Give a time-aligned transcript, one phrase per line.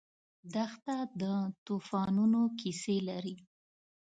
[0.53, 1.23] دښته د
[1.65, 3.35] توفانونو کیسې لري.